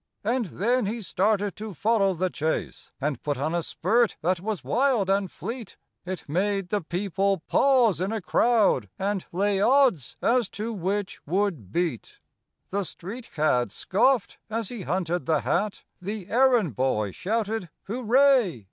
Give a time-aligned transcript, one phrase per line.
[0.23, 4.63] And then he started to follow the chase, And put on a spurt that was
[4.63, 5.77] wild and fleet,
[6.07, 11.71] It made the people pause in a crowd, And lay odds as to which would
[11.71, 12.19] beat.
[12.71, 18.59] The street cad scoffed as he hunted the hat, The errand boy shouted hooray!